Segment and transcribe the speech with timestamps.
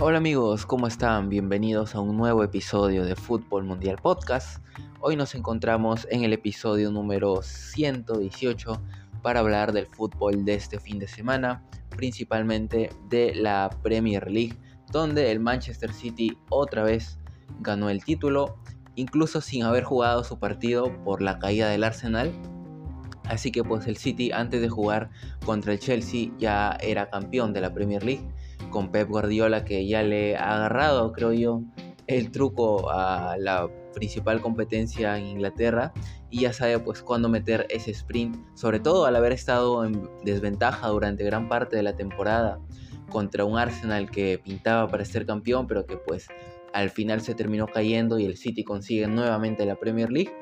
[0.00, 1.28] Hola amigos, ¿cómo están?
[1.28, 4.58] Bienvenidos a un nuevo episodio de Fútbol Mundial Podcast.
[4.98, 8.82] Hoy nos encontramos en el episodio número 118
[9.22, 14.58] para hablar del fútbol de este fin de semana, principalmente de la Premier League,
[14.90, 17.20] donde el Manchester City otra vez
[17.60, 18.58] ganó el título,
[18.96, 22.32] incluso sin haber jugado su partido por la caída del Arsenal.
[23.26, 25.10] Así que pues el City antes de jugar
[25.46, 28.28] contra el Chelsea ya era campeón de la Premier League
[28.70, 31.62] con Pep Guardiola que ya le ha agarrado, creo yo,
[32.06, 35.92] el truco a la principal competencia en Inglaterra
[36.30, 40.88] y ya sabe pues cuándo meter ese sprint, sobre todo al haber estado en desventaja
[40.88, 42.58] durante gran parte de la temporada
[43.10, 46.26] contra un Arsenal que pintaba para ser campeón, pero que pues
[46.72, 50.32] al final se terminó cayendo y el City consigue nuevamente la Premier League.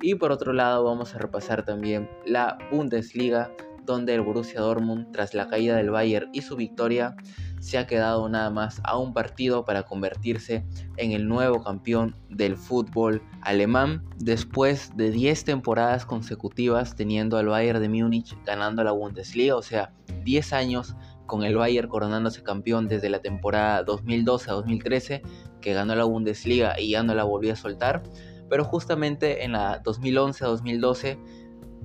[0.00, 3.52] Y por otro lado vamos a repasar también la Bundesliga,
[3.84, 7.16] donde el Borussia Dortmund, tras la caída del Bayern y su victoria,
[7.60, 10.64] se ha quedado nada más a un partido para convertirse
[10.96, 17.80] en el nuevo campeón del fútbol alemán después de 10 temporadas consecutivas teniendo al Bayern
[17.80, 19.92] de Múnich ganando la Bundesliga, o sea,
[20.24, 25.22] 10 años con el Bayern coronándose campeón desde la temporada 2012 a 2013,
[25.60, 28.02] que ganó la Bundesliga y ya no la volvió a soltar,
[28.48, 31.18] pero justamente en la 2011 a 2012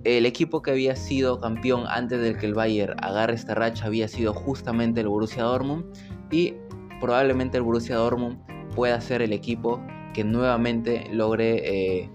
[0.06, 4.08] el equipo que había sido campeón antes de que el Bayern agarre esta racha había
[4.08, 5.86] sido justamente el Borussia Dortmund
[6.32, 6.54] y
[7.02, 8.38] probablemente el Borussia Dortmund
[8.76, 9.82] pueda ser el equipo
[10.14, 12.10] que nuevamente logre eh,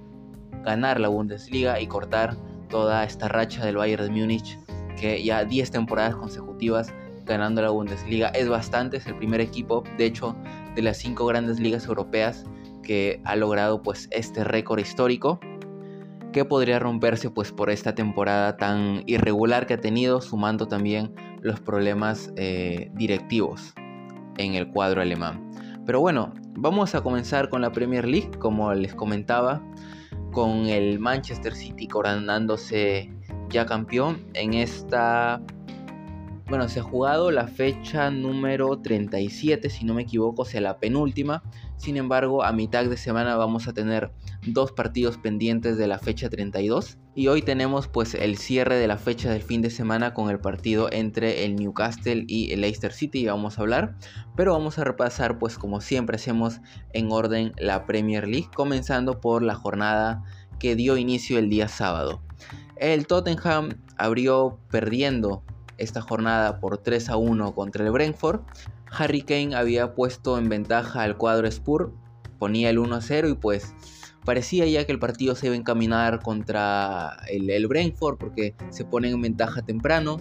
[0.63, 2.37] ganar la Bundesliga y cortar
[2.69, 4.57] toda esta racha del Bayern de Múnich
[4.97, 8.29] que ya 10 temporadas consecutivas ganando la Bundesliga.
[8.29, 10.37] Es bastante, es el primer equipo de hecho
[10.77, 12.45] de las 5 grandes ligas europeas
[12.85, 15.41] que ha logrado pues este récord histórico
[16.33, 21.61] que podría romperse pues por esta temporada tan irregular que ha tenido, sumando también los
[21.61, 23.75] problemas eh, directivos
[24.39, 25.51] en el cuadro alemán.
[25.87, 29.63] Pero bueno, vamos a comenzar con la Premier League, como les comentaba,
[30.33, 33.11] con el Manchester City coronándose
[33.49, 35.43] ya campeón en esta
[36.51, 40.81] bueno, se ha jugado la fecha número 37, si no me equivoco, o sea, la
[40.81, 41.45] penúltima.
[41.77, 44.11] Sin embargo, a mitad de semana vamos a tener
[44.49, 46.99] dos partidos pendientes de la fecha 32.
[47.15, 50.41] Y hoy tenemos pues el cierre de la fecha del fin de semana con el
[50.41, 53.97] partido entre el Newcastle y el Leicester City, y vamos a hablar.
[54.37, 56.61] Pero vamos a repasar pues como siempre hacemos
[56.93, 60.25] en orden la Premier League, comenzando por la jornada
[60.59, 62.25] que dio inicio el día sábado.
[62.75, 65.45] El Tottenham abrió perdiendo
[65.81, 68.41] esta jornada por 3 a 1 contra el Brentford.
[68.91, 71.93] Harry Kane había puesto en ventaja al cuadro Spur,
[72.39, 73.75] ponía el 1 a 0 y pues
[74.25, 79.11] parecía ya que el partido se iba a encaminar contra el, Brentford porque se pone
[79.11, 80.19] en ventaja temprano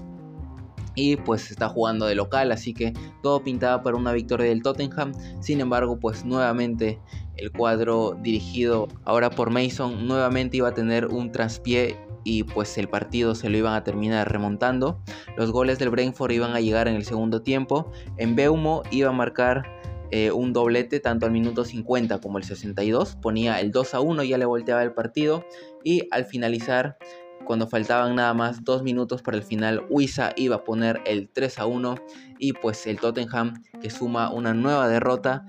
[0.96, 5.14] y pues está jugando de local, así que todo pintaba para una victoria del Tottenham.
[5.40, 7.00] Sin embargo, pues nuevamente
[7.38, 12.88] el cuadro dirigido ahora por Mason nuevamente iba a tener un traspié y pues el
[12.88, 15.02] partido se lo iban a terminar remontando.
[15.38, 17.92] Los goles del Brentford iban a llegar en el segundo tiempo.
[18.18, 19.64] En Beumo iba a marcar
[20.12, 23.16] eh, un doblete tanto al minuto 50 como el 62.
[23.16, 25.46] Ponía el 2 a 1, ya le volteaba el partido.
[25.84, 26.98] Y al finalizar,
[27.46, 31.60] cuando faltaban nada más dos minutos para el final, Huiza iba a poner el 3
[31.60, 31.96] a 1.
[32.40, 35.46] Y pues el Tottenham que suma una nueva derrota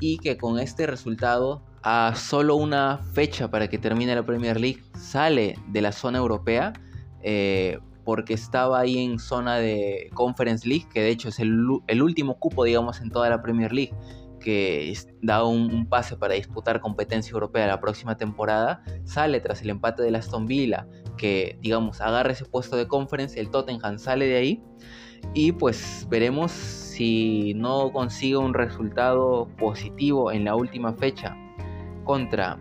[0.00, 4.82] y que con este resultado a solo una fecha para que termine la Premier League,
[4.98, 6.72] sale de la zona europea
[7.22, 11.52] eh, porque estaba ahí en zona de Conference League, que de hecho es el,
[12.02, 13.94] último cupo, digamos, en toda la Premier League,
[14.40, 20.02] que da un, pase para disputar competencia europea la próxima temporada, sale tras el empate
[20.02, 20.86] de Aston Villa,
[21.18, 24.62] que, digamos, agarra ese puesto de Conference, el Tottenham sale de ahí,
[25.32, 31.36] y pues veremos si no consigue un resultado positivo en la última fecha
[32.04, 32.58] contra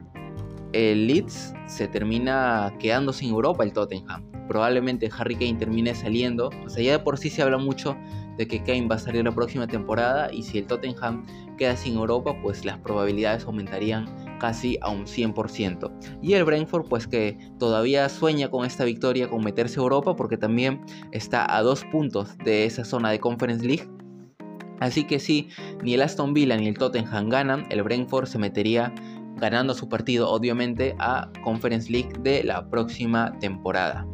[0.73, 4.23] el Leeds se termina quedando sin Europa el Tottenham.
[4.47, 6.49] Probablemente Harry Kane termine saliendo.
[6.65, 7.95] O sea, ya de por sí se habla mucho
[8.37, 11.25] de que Kane va a salir la próxima temporada y si el Tottenham
[11.57, 14.07] queda sin Europa, pues las probabilidades aumentarían
[14.39, 16.19] casi a un 100%.
[16.21, 20.37] Y el Brentford, pues que todavía sueña con esta victoria, con meterse a Europa, porque
[20.37, 20.81] también
[21.11, 23.87] está a dos puntos de esa zona de Conference League.
[24.79, 25.47] Así que si
[25.81, 28.93] ni el Aston Villa ni el Tottenham ganan, el Brentford se metería
[29.37, 34.05] ganando su partido obviamente a Conference League de la próxima temporada.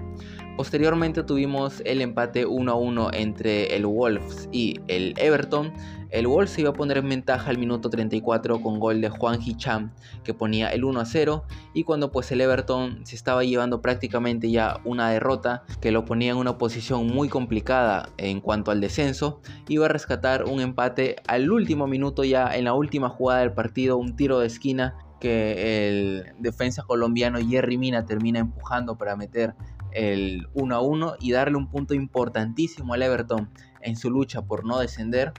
[0.60, 5.72] Posteriormente tuvimos el empate 1 a 1 entre el Wolves y el Everton.
[6.10, 9.40] El Wolves se iba a poner en ventaja al minuto 34 con gol de Juan
[9.42, 9.94] Hicham
[10.26, 14.52] que ponía el 1 a 0 y cuando pues el Everton se estaba llevando prácticamente
[14.52, 19.40] ya una derrota que lo ponía en una posición muy complicada en cuanto al descenso,
[19.70, 23.96] iba a rescatar un empate al último minuto ya en la última jugada del partido,
[23.96, 29.56] un tiro de esquina que el defensa colombiano Jerry Mina termina empujando para meter
[29.92, 33.50] el 1 a 1 y darle un punto importantísimo al Everton
[33.82, 35.34] en su lucha por no descender,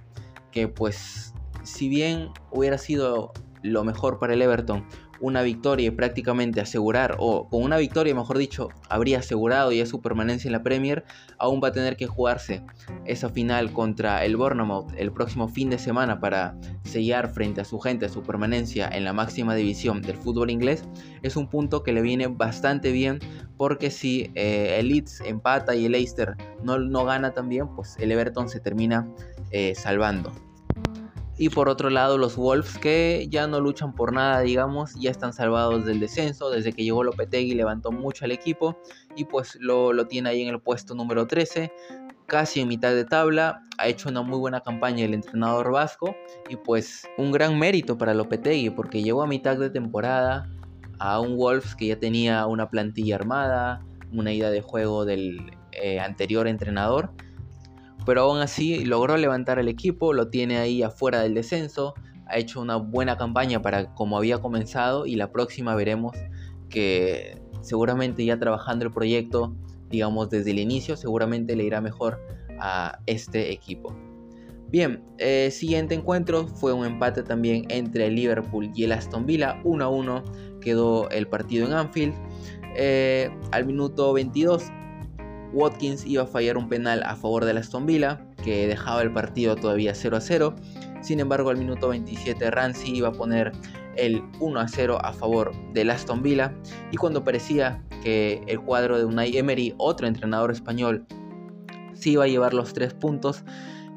[0.50, 3.32] que pues si bien hubiera sido
[3.62, 4.86] lo mejor para el Everton
[5.20, 10.00] una victoria y prácticamente asegurar, o con una victoria mejor dicho, habría asegurado ya su
[10.00, 11.04] permanencia en la Premier,
[11.38, 12.62] aún va a tener que jugarse
[13.04, 17.78] esa final contra el Bournemouth el próximo fin de semana para sellar frente a su
[17.78, 20.84] gente su permanencia en la máxima división del fútbol inglés,
[21.22, 23.18] es un punto que le viene bastante bien
[23.56, 28.10] porque si eh, el Leeds empata y el Leicester no, no gana también, pues el
[28.10, 29.06] Everton se termina
[29.50, 30.32] eh, salvando.
[31.40, 35.32] Y por otro lado los Wolves que ya no luchan por nada, digamos, ya están
[35.32, 36.50] salvados del descenso.
[36.50, 38.78] Desde que llegó Lopetegui levantó mucho al equipo
[39.16, 41.72] y pues lo, lo tiene ahí en el puesto número 13
[42.26, 46.14] casi en mitad de tabla, ha hecho una muy buena campaña el entrenador vasco
[46.48, 50.46] y pues un gran mérito para Lopetegui porque llegó a mitad de temporada
[50.98, 53.82] a un Wolves que ya tenía una plantilla armada,
[54.12, 57.10] una idea de juego del eh, anterior entrenador
[58.04, 61.94] pero aún así logró levantar el equipo, lo tiene ahí afuera del descenso,
[62.26, 66.16] ha hecho una buena campaña para como había comenzado y la próxima veremos
[66.68, 69.54] que seguramente ya trabajando el proyecto,
[69.88, 72.20] digamos desde el inicio, seguramente le irá mejor
[72.58, 73.94] a este equipo.
[74.70, 79.60] Bien, el siguiente encuentro fue un empate también entre el Liverpool y el Aston Villa,
[79.64, 80.24] 1 a 1
[80.60, 82.14] quedó el partido en Anfield.
[82.76, 84.70] Eh, al minuto 22
[85.52, 89.56] Watkins iba a fallar un penal a favor de Aston Villa, que dejaba el partido
[89.56, 90.56] todavía 0 a 0.
[91.02, 93.52] Sin embargo, al minuto 27 Ramsey iba a poner
[93.96, 96.54] el 1 a 0 a favor del Aston Villa.
[96.92, 101.06] Y cuando parecía que el cuadro de Unai Emery, otro entrenador español,
[101.94, 103.44] sí iba a llevar los tres puntos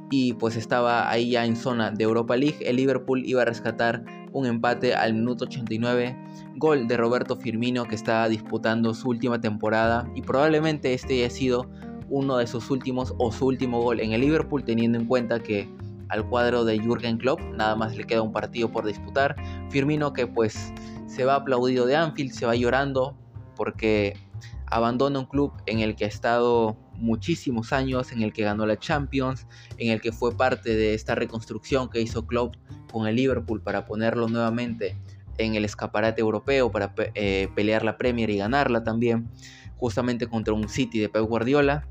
[0.09, 4.03] y pues estaba ahí ya en zona de Europa League, el Liverpool iba a rescatar
[4.33, 6.18] un empate al minuto 89,
[6.56, 11.69] gol de Roberto Firmino que está disputando su última temporada y probablemente este haya sido
[12.09, 15.69] uno de sus últimos o su último gol en el Liverpool teniendo en cuenta que
[16.09, 19.35] al cuadro de Jürgen Klopp nada más le queda un partido por disputar.
[19.69, 20.74] Firmino que pues
[21.07, 23.15] se va aplaudido de Anfield, se va llorando
[23.56, 24.18] porque
[24.68, 28.77] abandona un club en el que ha estado muchísimos años, en el que ganó la
[28.77, 29.47] Champions,
[29.77, 32.55] en el que fue parte de esta reconstrucción que hizo Klopp
[32.91, 34.97] con el Liverpool para ponerlo nuevamente
[35.37, 39.29] en el escaparate europeo, para eh, pelear la Premier y ganarla también,
[39.77, 41.87] justamente contra un City de Pep Guardiola.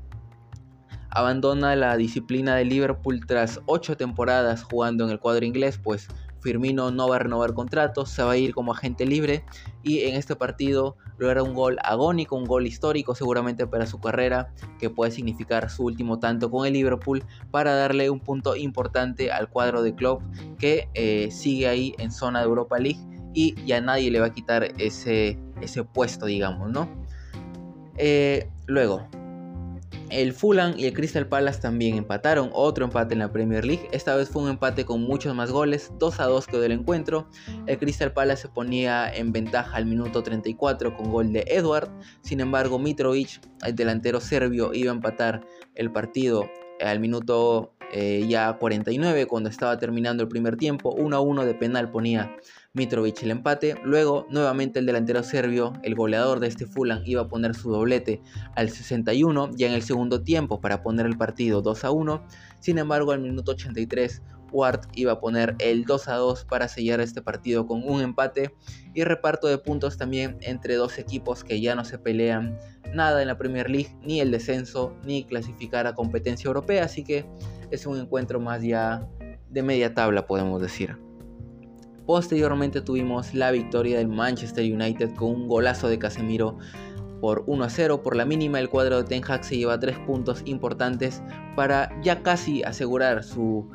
[1.09, 6.07] Abandona la disciplina de Liverpool tras ocho temporadas jugando en el cuadro inglés, pues
[6.43, 9.45] Firmino no va a renovar contrato, se va a ir como agente libre
[9.81, 14.53] y en este partido logra un gol agónico, un gol histórico seguramente para su carrera
[14.79, 19.49] que puede significar su último tanto con el Liverpool para darle un punto importante al
[19.49, 20.21] cuadro de club
[20.59, 22.99] que eh, sigue ahí en zona de Europa League
[23.33, 26.89] y ya nadie le va a quitar ese, ese puesto digamos, ¿no?
[27.97, 29.07] Eh, luego,
[30.13, 33.87] el Fulham y el Crystal Palace también empataron, otro empate en la Premier League.
[33.91, 37.27] Esta vez fue un empate con muchos más goles, 2 a 2 quedó el encuentro.
[37.65, 41.89] El Crystal Palace se ponía en ventaja al minuto 34 con gol de Edward.
[42.21, 45.45] Sin embargo, Mitrovic, el delantero serbio, iba a empatar
[45.75, 46.49] el partido
[46.79, 50.93] al minuto eh, ya 49 cuando estaba terminando el primer tiempo.
[50.93, 52.35] 1 a 1 de penal ponía
[52.75, 53.75] Mitrovic el empate.
[53.83, 58.19] Luego, nuevamente el delantero serbio, el goleador de este Fulham, iba a poner su doblete
[58.55, 62.25] al 61, ya en el segundo tiempo, para poner el partido 2 a 1.
[62.59, 66.99] Sin embargo, al minuto 83, Ward iba a poner el 2 a 2 para sellar
[66.99, 68.55] este partido con un empate
[68.95, 72.57] y reparto de puntos también entre dos equipos que ya no se pelean
[72.91, 77.27] nada en la Premier League, ni el descenso, ni clasificar a competencia europea, así que
[77.69, 79.07] es un encuentro más ya
[79.49, 80.97] de media tabla, podemos decir.
[82.05, 86.57] Posteriormente tuvimos la victoria del Manchester United con un golazo de Casemiro
[87.21, 88.03] por 1 a 0.
[88.03, 91.23] Por la mínima, el cuadro de Ten Hag se lleva 3 puntos importantes
[91.55, 93.69] para ya casi asegurar su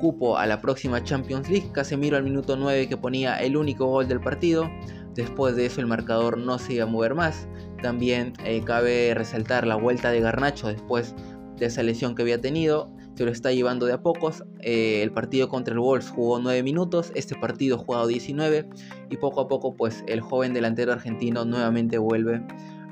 [0.00, 1.70] cupo a la próxima Champions League.
[1.72, 4.68] Casemiro al minuto 9 que ponía el único gol del partido.
[5.14, 7.46] Después de eso el marcador no se iba a mover más.
[7.80, 11.14] También eh, cabe resaltar la vuelta de Garnacho después
[11.56, 12.90] de esa lesión que había tenido
[13.24, 14.44] lo está llevando de a pocos.
[14.60, 18.68] Eh, el partido contra el Wolves jugó 9 minutos, este partido jugado 19
[19.10, 22.42] y poco a poco pues el joven delantero argentino nuevamente vuelve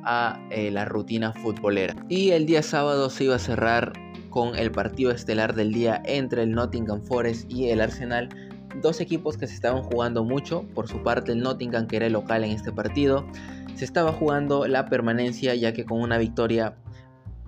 [0.05, 1.95] a eh, la rutina futbolera.
[2.09, 3.93] Y el día sábado se iba a cerrar
[4.31, 8.29] con el partido estelar del día entre el Nottingham Forest y el Arsenal.
[8.83, 10.65] Dos equipos que se estaban jugando mucho.
[10.75, 13.27] Por su parte el Nottingham que era el local en este partido.
[13.75, 16.77] Se estaba jugando la permanencia ya que con una victoria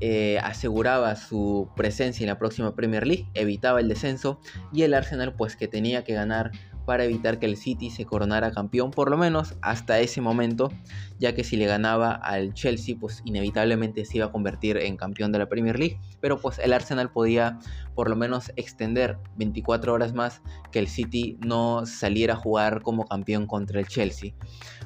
[0.01, 4.41] eh, aseguraba su presencia en la próxima Premier League, evitaba el descenso
[4.73, 6.53] y el Arsenal pues que tenía que ganar
[6.89, 10.73] para evitar que el City se coronara campeón, por lo menos hasta ese momento,
[11.19, 15.31] ya que si le ganaba al Chelsea, pues inevitablemente se iba a convertir en campeón
[15.31, 17.59] de la Premier League, pero pues el Arsenal podía
[17.95, 20.41] por lo menos extender 24 horas más
[20.73, 24.33] que el City no saliera a jugar como campeón contra el Chelsea.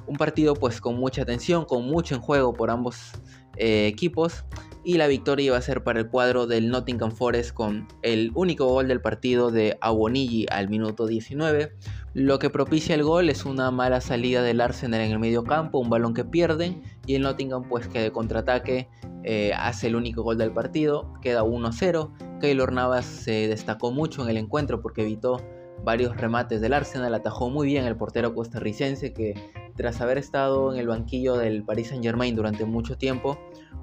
[0.09, 3.13] Un partido pues con mucha tensión, con mucho en juego por ambos
[3.57, 4.45] eh, equipos
[4.85, 8.67] y la victoria iba a ser para el cuadro del Nottingham Forest con el único
[8.67, 11.73] gol del partido de Awonigi al minuto 19.
[12.15, 15.79] Lo que propicia el gol es una mala salida del Arsenal en el medio campo,
[15.79, 18.89] un balón que pierden y el Nottingham pues que de contraataque
[19.25, 22.41] eh, hace el único gol del partido, queda 1-0.
[22.41, 25.41] Keylor Navas se destacó mucho en el encuentro porque evitó
[25.85, 29.35] varios remates del Arsenal, atajó muy bien el portero costarricense que
[29.77, 33.39] tras haber estado en el banquillo del Paris Saint Germain durante mucho tiempo,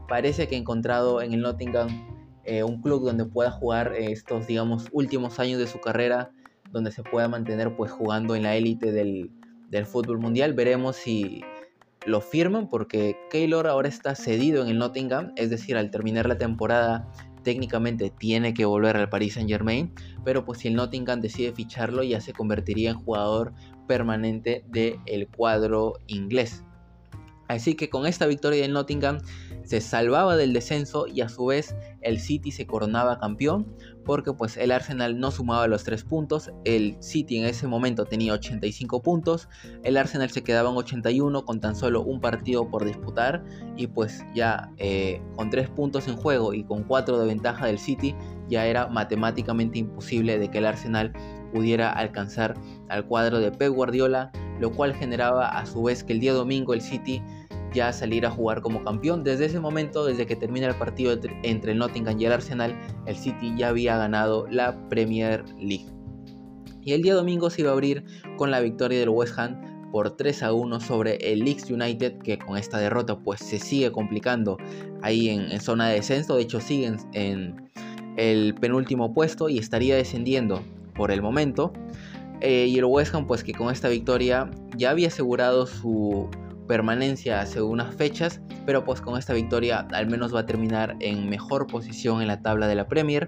[0.08, 1.90] parece que ha encontrado en el Nottingham
[2.46, 6.32] eh, un club donde pueda jugar estos, digamos, últimos años de su carrera,
[6.72, 9.32] donde se pueda mantener pues jugando en la élite del,
[9.70, 10.54] del fútbol mundial.
[10.54, 11.42] Veremos si
[12.06, 16.38] lo firman porque Keylor ahora está cedido en el Nottingham, es decir, al terminar la
[16.38, 17.12] temporada
[17.44, 19.94] técnicamente tiene que volver al Paris Saint Germain,
[20.30, 23.52] pero pues si el Nottingham decide ficharlo ya se convertiría en jugador
[23.88, 26.64] permanente del cuadro inglés.
[27.48, 29.18] Así que con esta victoria del Nottingham
[29.70, 33.68] se salvaba del descenso y a su vez el City se coronaba campeón
[34.04, 38.34] porque pues el Arsenal no sumaba los 3 puntos, el City en ese momento tenía
[38.34, 39.48] 85 puntos,
[39.84, 43.44] el Arsenal se quedaba en 81 con tan solo un partido por disputar
[43.78, 47.78] y pues ya eh, con 3 puntos en juego y con 4 de ventaja del
[47.78, 48.16] City
[48.50, 51.14] ya era matemáticamente imposible de que el Arsenal
[51.54, 52.56] pudiera alcanzar
[52.90, 56.74] al cuadro de Pep Guardiola, lo cual generaba a su vez que el día domingo
[56.74, 57.22] el City
[57.74, 59.24] ya saliera a jugar como campeón.
[59.24, 63.16] Desde ese momento, desde que termina el partido entre el Nottingham y el Arsenal, el
[63.16, 65.88] City ya había ganado la Premier League.
[66.82, 68.04] Y el día domingo se iba a abrir
[68.38, 72.38] con la victoria del West Ham por 3 a 1 sobre el Leeds United que
[72.38, 74.58] con esta derrota pues se sigue complicando
[75.02, 77.70] ahí en, zona de descenso, de hecho siguen en
[78.18, 80.62] el penúltimo puesto y estaría descendiendo
[80.96, 81.74] por el momento.
[82.42, 86.30] Eh, y el West Ham, pues que con esta victoria ya había asegurado su
[86.70, 91.28] permanencia hace unas fechas, pero pues con esta victoria al menos va a terminar en
[91.28, 93.28] mejor posición en la tabla de la Premier.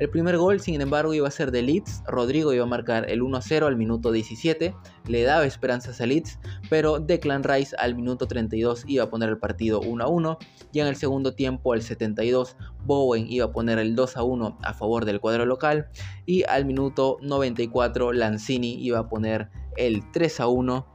[0.00, 2.02] El primer gol, sin embargo, iba a ser de Leeds.
[2.08, 4.74] Rodrigo iba a marcar el 1-0 al minuto 17.
[5.06, 9.38] Le daba esperanzas a Leeds, pero Declan Rice al minuto 32 iba a poner el
[9.38, 10.38] partido 1-1.
[10.72, 12.56] Y en el segundo tiempo, al 72,
[12.86, 15.86] Bowen iba a poner el 2-1 a favor del cuadro local.
[16.26, 20.89] Y al minuto 94, Lanzini iba a poner el 3-1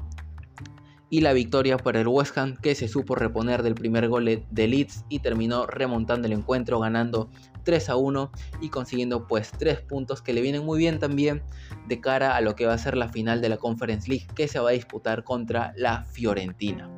[1.10, 4.68] y la victoria para el West Ham que se supo reponer del primer gol de
[4.68, 7.30] Leeds y terminó remontando el encuentro ganando
[7.64, 8.32] 3 a 1
[8.62, 11.44] y consiguiendo pues 3 puntos que le vienen muy bien también
[11.88, 14.48] de cara a lo que va a ser la final de la Conference League que
[14.48, 16.90] se va a disputar contra la Fiorentina.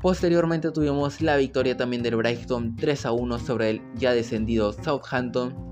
[0.00, 5.68] Posteriormente tuvimos la victoria también del Brighton 3 a 1 sobre el ya descendido Southampton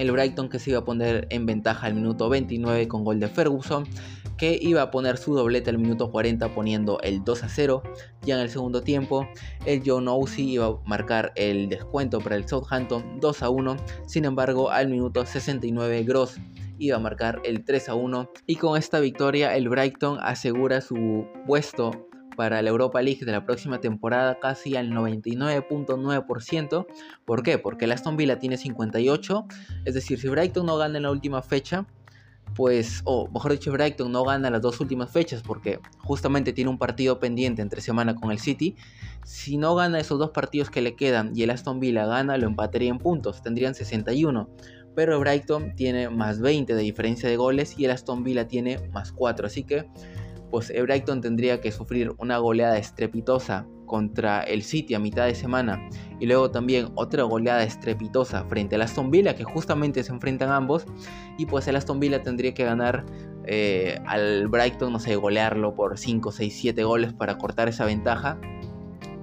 [0.00, 3.28] el Brighton que se iba a poner en ventaja al minuto 29 con gol de
[3.28, 3.84] Ferguson,
[4.40, 7.82] que iba a poner su doblete al minuto 40 poniendo el 2 a 0.
[8.22, 9.28] Ya en el segundo tiempo,
[9.66, 13.76] el John Ousey iba a marcar el descuento para el Southampton 2 a 1.
[14.06, 16.40] Sin embargo, al minuto 69 Gross
[16.78, 21.26] iba a marcar el 3 a 1 y con esta victoria el Brighton asegura su
[21.46, 26.86] puesto para la Europa League de la próxima temporada casi al 99.9%.
[27.26, 27.58] ¿Por qué?
[27.58, 29.44] Porque el Aston Villa tiene 58,
[29.84, 31.84] es decir, si Brighton no gana en la última fecha,
[32.54, 36.78] pues, o mejor dicho, Brighton no gana las dos últimas fechas porque justamente tiene un
[36.78, 38.76] partido pendiente entre semana con el City.
[39.24, 42.46] Si no gana esos dos partidos que le quedan y el Aston Villa gana, lo
[42.46, 44.48] empataría en puntos, tendrían 61.
[44.94, 49.12] Pero Brighton tiene más 20 de diferencia de goles y el Aston Villa tiene más
[49.12, 49.46] 4.
[49.46, 49.86] Así que
[50.50, 55.88] pues Brighton tendría que sufrir una goleada estrepitosa contra el City a mitad de semana
[56.20, 60.86] y luego también otra goleada estrepitosa frente al Aston Villa que justamente se enfrentan ambos
[61.38, 63.04] y pues el Aston Villa tendría que ganar
[63.46, 68.38] eh, al Brighton, no sé, golearlo por 5, 6, 7 goles para cortar esa ventaja,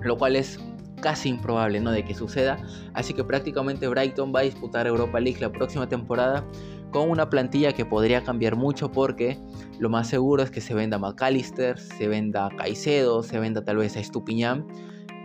[0.01, 0.59] lo cual es
[1.01, 1.91] casi improbable ¿no?
[1.91, 2.57] de que suceda,
[2.93, 6.43] así que prácticamente Brighton va a disputar Europa League la próxima temporada
[6.91, 9.39] con una plantilla que podría cambiar mucho porque
[9.79, 13.95] lo más seguro es que se venda McAllister, se venda Caicedo, se venda tal vez
[13.97, 14.67] a Estupiñán.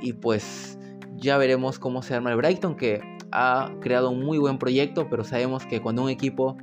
[0.00, 0.78] Y pues
[1.16, 3.00] ya veremos cómo se arma el Brighton que
[3.31, 6.57] ha creado un muy buen proyecto, pero sabemos que cuando un equipo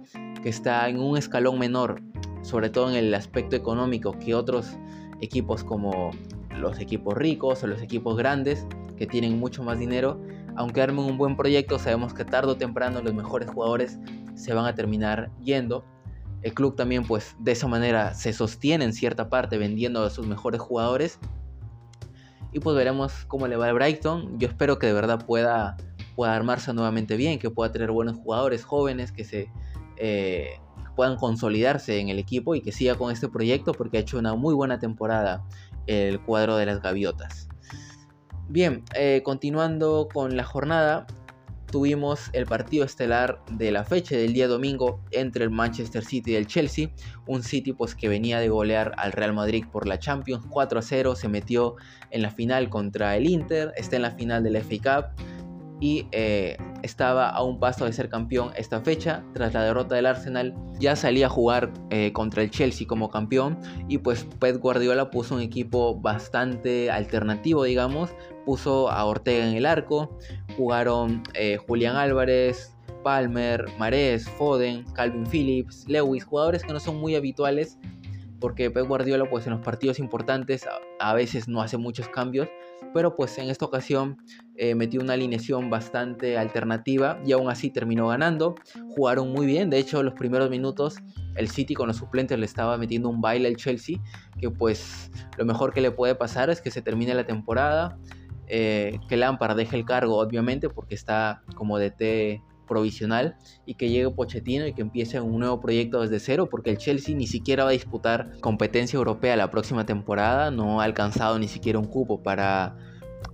[0.43, 2.01] que está en un escalón menor,
[2.41, 4.77] sobre todo en el aspecto económico, que otros
[5.21, 6.11] equipos como
[6.57, 10.19] los equipos ricos o los equipos grandes que tienen mucho más dinero,
[10.55, 13.97] aunque armen un buen proyecto, sabemos que tarde o temprano los mejores jugadores
[14.39, 15.83] se van a terminar yendo.
[16.41, 20.25] El club también pues de esa manera se sostiene en cierta parte vendiendo a sus
[20.25, 21.19] mejores jugadores.
[22.51, 24.39] Y pues veremos cómo le va al Brighton.
[24.39, 25.77] Yo espero que de verdad pueda,
[26.15, 29.51] pueda armarse nuevamente bien, que pueda tener buenos jugadores jóvenes, que se
[29.97, 30.59] eh,
[30.95, 34.35] puedan consolidarse en el equipo y que siga con este proyecto porque ha hecho una
[34.35, 35.45] muy buena temporada
[35.87, 37.49] el cuadro de las gaviotas.
[38.47, 41.05] Bien, eh, continuando con la jornada,
[41.71, 46.35] tuvimos el partido estelar de la fecha del día domingo entre el Manchester City y
[46.35, 46.89] el Chelsea.
[47.27, 50.81] Un City pues que venía de golear al Real Madrid por la Champions 4 a
[50.81, 51.75] 0, se metió
[52.11, 55.25] en la final contra el Inter, está en la final del FA Cup
[55.79, 59.23] y eh, estaba a un paso de ser campeón esta fecha.
[59.33, 63.57] Tras la derrota del Arsenal ya salía a jugar eh, contra el Chelsea como campeón
[63.87, 68.11] y pues Pep Guardiola puso un equipo bastante alternativo digamos.
[68.45, 70.17] Puso a Ortega en el arco,
[70.59, 77.15] jugaron eh, Julián Álvarez, Palmer, Marés, Foden, Calvin Phillips, Lewis, jugadores que no son muy
[77.15, 77.79] habituales
[78.41, 80.67] porque Pep Guardiola pues en los partidos importantes
[80.99, 82.49] a, veces no hace muchos cambios,
[82.93, 84.17] pero pues en esta ocasión
[84.55, 88.55] eh, metió una alineación bastante alternativa y aún así terminó ganando.
[88.95, 90.97] Jugaron muy bien, de hecho los primeros minutos
[91.35, 93.97] el City con los suplentes le estaba metiendo un baile al Chelsea,
[94.39, 97.97] que pues lo mejor que le puede pasar es que se termine la temporada,
[98.49, 104.09] eh, que Lampard deje el cargo obviamente porque está como DT provisional y que llegue
[104.11, 107.71] Pochettino y que empiece un nuevo proyecto desde cero porque el Chelsea ni siquiera va
[107.71, 112.77] a disputar competencia europea la próxima temporada, no ha alcanzado ni siquiera un cupo para,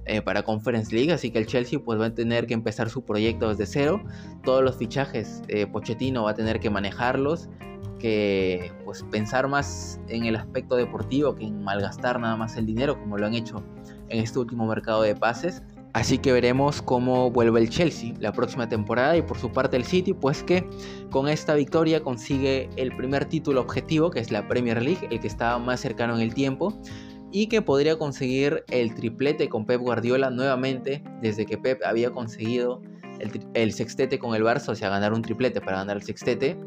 [0.05, 3.05] eh, para Conference League, así que el Chelsea pues va a tener que empezar su
[3.05, 4.03] proyecto desde cero,
[4.43, 7.49] todos los fichajes eh, Pochettino va a tener que manejarlos
[7.99, 12.99] que pues pensar más en el aspecto deportivo que en malgastar nada más el dinero
[12.99, 13.63] como lo han hecho
[14.09, 15.61] en este último mercado de pases
[15.95, 19.85] Así que veremos cómo vuelve el Chelsea la próxima temporada y por su parte el
[19.85, 20.67] City, pues que
[21.09, 25.27] con esta victoria consigue el primer título objetivo, que es la Premier League, el que
[25.27, 26.77] estaba más cercano en el tiempo,
[27.31, 32.81] y que podría conseguir el triplete con Pep Guardiola nuevamente desde que Pep había conseguido
[33.53, 36.57] el, sextete con el Barça, o sea, ganar un triplete para ganar el sextete.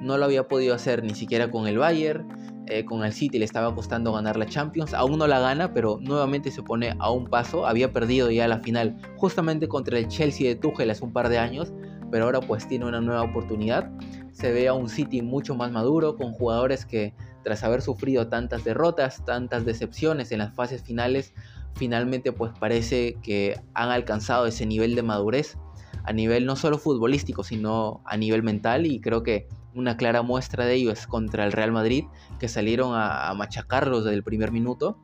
[0.00, 2.26] No lo había podido hacer ni siquiera con el Bayern
[2.66, 5.98] eh, con el City le estaba costando ganar la Champions, aún no la gana, pero
[6.00, 10.48] nuevamente se pone a un paso, había perdido ya la final justamente contra el Chelsea
[10.48, 11.72] de Tuchel hace un par de años,
[12.10, 13.90] pero ahora pues tiene una nueva oportunidad,
[14.32, 18.64] se ve a un City mucho más maduro, con jugadores que tras haber sufrido tantas
[18.64, 21.34] derrotas, tantas decepciones en las fases finales,
[21.74, 25.58] finalmente pues parece que han alcanzado ese nivel de madurez
[26.04, 30.64] a nivel no solo futbolístico, sino a nivel mental y creo que una clara muestra
[30.64, 32.04] de ello es contra el Real Madrid,
[32.38, 34.98] que salieron a, machacarlos desde el primer minuto.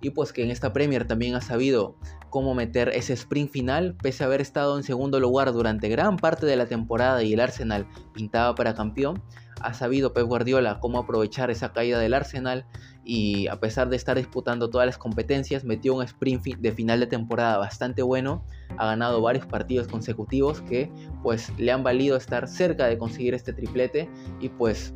[0.00, 1.96] Y pues que en esta Premier también ha sabido
[2.30, 6.46] cómo meter ese sprint final, pese a haber estado en segundo lugar durante gran parte
[6.46, 9.22] de la temporada y el Arsenal pintaba para campeón,
[9.60, 12.64] ha sabido Pep Guardiola cómo aprovechar esa caída del Arsenal
[13.04, 17.06] y a pesar de estar disputando todas las competencias, metió un sprint de final de
[17.06, 18.44] temporada bastante bueno,
[18.76, 20.90] ha ganado varios partidos consecutivos que
[21.22, 24.08] pues le han valido estar cerca de conseguir este triplete
[24.40, 24.94] y pues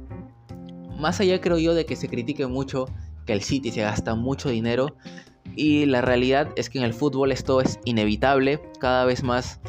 [0.99, 2.87] más allá creo yo de que se critique mucho
[3.27, 4.97] que el City se gasta mucho dinero
[5.57, 9.61] y la realidad es que en el fútbol esto es inevitable, cada vez más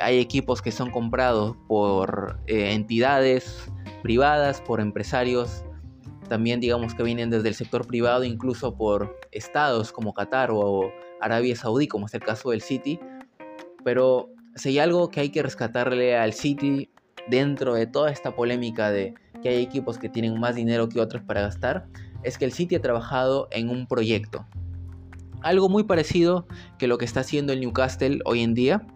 [0.00, 3.70] hay equipos que son comprados por eh, entidades
[4.02, 5.64] privadas, por empresarios
[6.30, 11.56] también digamos que vienen desde el sector privado, incluso por estados como Qatar o Arabia
[11.56, 13.00] Saudí, como es el caso del City.
[13.84, 16.90] Pero si hay algo que hay que rescatarle al City
[17.28, 21.22] dentro de toda esta polémica de que hay equipos que tienen más dinero que otros
[21.22, 21.86] para gastar,
[22.22, 24.46] es que el City ha trabajado en un proyecto.
[25.42, 26.46] Algo muy parecido
[26.78, 28.86] que lo que está haciendo el Newcastle hoy en día,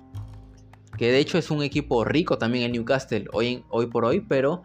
[0.98, 4.62] que de hecho es un equipo rico también el Newcastle hoy, hoy por hoy, pero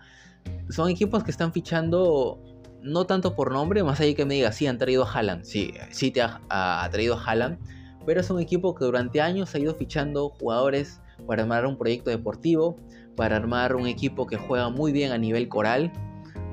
[0.70, 2.42] son equipos que están fichando
[2.82, 5.74] no tanto por nombre, más allá que me diga, sí, han traído a Haaland, sí,
[5.92, 7.60] sí te ha, traído a Haaland,
[8.06, 12.10] pero es un equipo que durante años ha ido fichando jugadores para armar un proyecto
[12.10, 12.78] deportivo,
[13.16, 15.92] para armar un equipo que juega muy bien a nivel coral,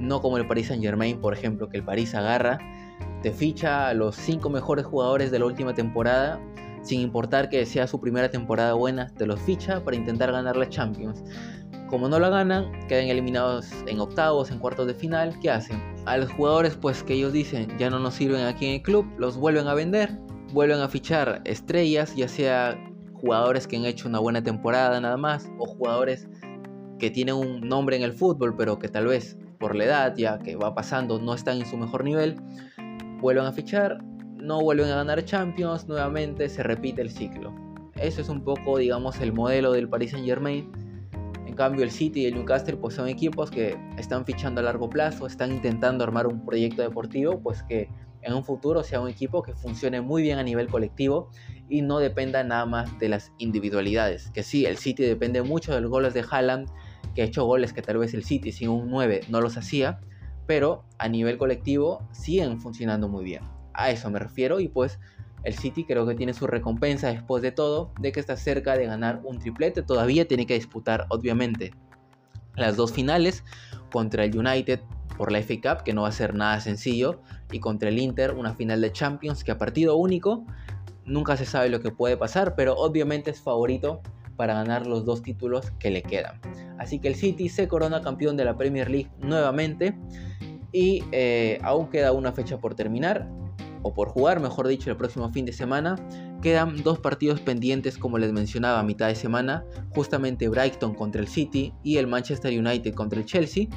[0.00, 2.58] no como el Paris Saint Germain, por ejemplo, que el París agarra,
[3.22, 6.40] te ficha a los cinco mejores jugadores de la última temporada,
[6.82, 10.68] sin importar que sea su primera temporada buena, te los ficha para intentar ganar la
[10.68, 11.24] Champions.
[11.88, 15.38] Como no la ganan, quedan eliminados en octavos, en cuartos de final.
[15.40, 15.80] ¿Qué hacen?
[16.04, 19.06] A los jugadores, pues que ellos dicen ya no nos sirven aquí en el club,
[19.18, 22.78] los vuelven a vender vuelven a fichar estrellas, ya sea
[23.14, 26.28] jugadores que han hecho una buena temporada nada más, o jugadores
[26.98, 30.38] que tienen un nombre en el fútbol, pero que tal vez por la edad ya
[30.38, 32.36] que va pasando no están en su mejor nivel,
[33.20, 34.02] vuelven a fichar,
[34.36, 37.54] no vuelven a ganar Champions, nuevamente se repite el ciclo.
[37.96, 40.70] Eso es un poco, digamos, el modelo del Paris Saint Germain.
[41.46, 44.90] En cambio, el City y el Newcastle pues, son equipos que están fichando a largo
[44.90, 47.88] plazo, están intentando armar un proyecto deportivo, pues que
[48.26, 51.30] en un futuro sea un equipo que funcione muy bien a nivel colectivo
[51.68, 54.30] y no dependa nada más de las individualidades.
[54.32, 56.68] Que sí, el City depende mucho de los goles de Haaland,
[57.14, 60.00] que ha hecho goles que tal vez el City sin un 9 no los hacía,
[60.46, 63.42] pero a nivel colectivo siguen funcionando muy bien.
[63.74, 64.98] A eso me refiero y pues
[65.44, 68.86] el City creo que tiene su recompensa después de todo, de que está cerca de
[68.86, 69.82] ganar un triplete.
[69.82, 71.72] Todavía tiene que disputar, obviamente,
[72.56, 73.44] las dos finales
[73.92, 74.80] contra el United
[75.16, 78.32] por la FA Cup, que no va a ser nada sencillo, y contra el Inter,
[78.32, 80.44] una final de Champions que a partido único
[81.04, 84.00] nunca se sabe lo que puede pasar, pero obviamente es favorito
[84.36, 86.40] para ganar los dos títulos que le quedan.
[86.78, 89.96] Así que el City se corona campeón de la Premier League nuevamente
[90.72, 93.28] y eh, aún queda una fecha por terminar,
[93.86, 95.94] o por jugar, mejor dicho, el próximo fin de semana.
[96.42, 101.28] Quedan dos partidos pendientes, como les mencionaba, a mitad de semana, justamente Brighton contra el
[101.28, 103.68] City y el Manchester United contra el Chelsea.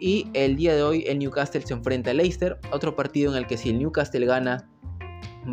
[0.00, 3.46] Y el día de hoy el Newcastle se enfrenta al Leicester, otro partido en el
[3.46, 4.66] que si el Newcastle gana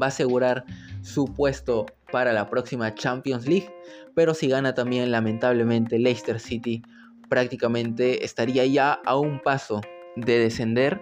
[0.01, 0.63] va a asegurar
[1.01, 3.69] su puesto para la próxima Champions League,
[4.15, 6.81] pero si gana también lamentablemente Leicester City
[7.29, 9.81] prácticamente estaría ya a un paso
[10.15, 11.01] de descender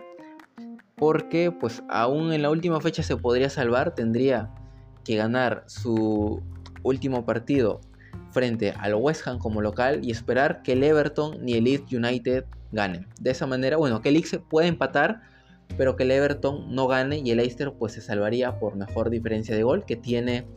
[0.95, 4.49] porque pues aún en la última fecha se podría salvar, tendría
[5.03, 6.41] que ganar su
[6.81, 7.81] último partido
[8.31, 12.45] frente al West Ham como local y esperar que el Everton ni el Leeds United
[12.75, 13.07] ganen.
[13.19, 15.21] De esa manera, bueno, que el Leeds puede empatar,
[15.77, 19.55] pero que el Everton no gane y el Leicester pues se salvaría por mejor diferencia
[19.55, 20.47] de gol que tiene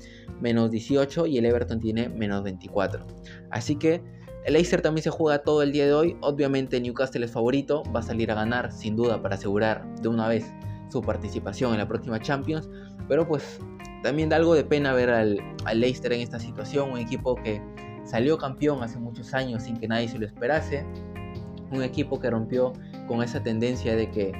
[0.40, 3.06] menos 18 y el Everton tiene menos 24.
[3.50, 4.02] Así que
[4.44, 6.16] el Leicester también se juega todo el día de hoy.
[6.20, 10.28] Obviamente Newcastle es favorito, va a salir a ganar sin duda para asegurar de una
[10.28, 10.46] vez
[10.90, 12.68] su participación en la próxima Champions.
[13.08, 13.58] Pero pues
[14.02, 17.60] también da algo de pena ver al, al Leicester en esta situación, un equipo que
[18.04, 20.86] salió campeón hace muchos años sin que nadie se lo esperase,
[21.70, 22.72] un equipo que rompió
[23.06, 24.32] con esa tendencia de que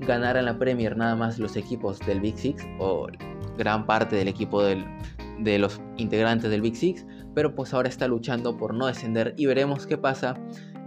[0.00, 3.08] ganaran la Premier nada más los equipos del Big Six o
[3.56, 8.56] gran parte del equipo de los integrantes del Big Six, pero pues ahora está luchando
[8.56, 10.38] por no descender y veremos qué pasa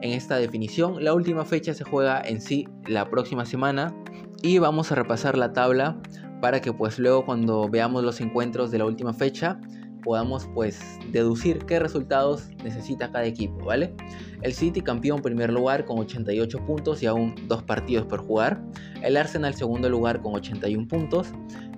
[0.01, 1.03] en esta definición.
[1.03, 3.93] La última fecha se juega en sí la próxima semana
[4.41, 5.97] y vamos a repasar la tabla
[6.41, 9.59] para que pues luego cuando veamos los encuentros de la última fecha
[10.01, 10.79] podamos pues
[11.11, 13.93] deducir qué resultados necesita cada equipo, ¿vale?
[14.41, 18.63] El City campeón primer lugar con 88 puntos y aún dos partidos por jugar.
[19.03, 21.27] El Arsenal segundo lugar con 81 puntos.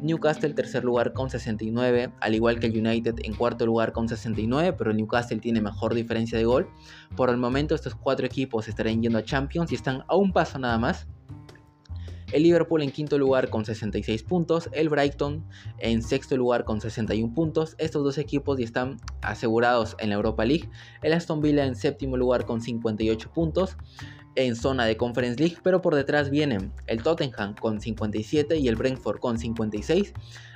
[0.02, 4.74] Newcastle tercer lugar con 69, al igual que el United en cuarto lugar con 69,
[4.78, 6.68] pero Newcastle tiene mejor diferencia de gol.
[7.16, 10.60] Por el momento estos cuatro equipos estarán yendo a Champions y están a un paso
[10.60, 11.08] nada más
[12.34, 15.46] el Liverpool en quinto lugar con 66 puntos, el Brighton
[15.78, 17.76] en sexto lugar con 61 puntos.
[17.78, 20.70] Estos dos equipos ya están asegurados en la Europa League.
[21.02, 23.78] El Aston Villa en séptimo lugar con 58 puntos
[24.36, 28.76] en zona de Conference League, pero por detrás vienen el Tottenham con 57 y el
[28.76, 30.14] Brentford con 56,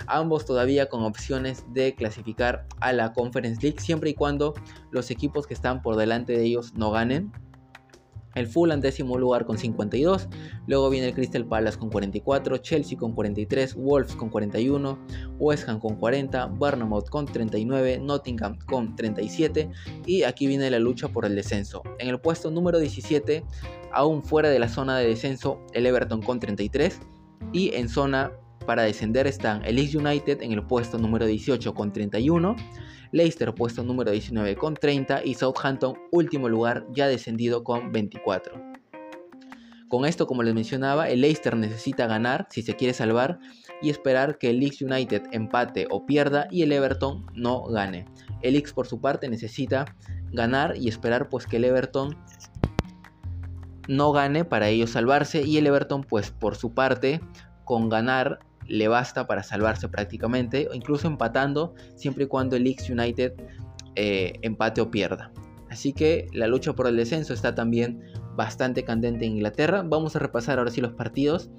[0.07, 4.53] ambos todavía con opciones de clasificar a la Conference League siempre y cuando
[4.91, 7.31] los equipos que están por delante de ellos no ganen.
[8.37, 10.29] El Fulham décimo lugar con 52,
[10.67, 14.99] luego viene el Crystal Palace con 44, Chelsea con 43, Wolves con 41,
[15.39, 19.71] West Ham con 40, Bournemouth con 39, Nottingham con 37
[20.05, 21.81] y aquí viene la lucha por el descenso.
[21.97, 23.43] En el puesto número 17,
[23.91, 26.99] aún fuera de la zona de descenso, el Everton con 33
[27.53, 28.31] y en zona
[28.67, 32.55] para descender están el Leeds United en el puesto número 18 con 31,
[33.11, 38.67] Leicester puesto número 19 con 30 y Southampton último lugar ya descendido con 24.
[39.87, 43.39] Con esto, como les mencionaba, el Leicester necesita ganar si se quiere salvar
[43.81, 48.05] y esperar que el Leeds United empate o pierda y el Everton no gane.
[48.41, 49.85] El Leeds por su parte necesita
[50.31, 52.17] ganar y esperar pues que el Everton
[53.87, 57.21] no gane para ellos salvarse y el Everton pues por su parte
[57.63, 62.89] con ganar le basta para salvarse prácticamente, o incluso empatando, siempre y cuando el Leeds
[62.89, 63.33] United
[63.95, 65.31] eh, empate o pierda.
[65.69, 68.03] Así que la lucha por el descenso está también
[68.35, 69.83] bastante candente en Inglaterra.
[69.85, 71.49] Vamos a repasar ahora sí los partidos.